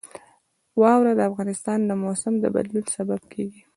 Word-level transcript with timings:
واوره 0.79 1.11
د 1.15 1.21
افغانستان 1.29 1.79
د 1.85 1.91
موسم 2.03 2.33
د 2.39 2.45
بدلون 2.55 2.85
سبب 2.95 3.21
کېږي. 3.33 3.61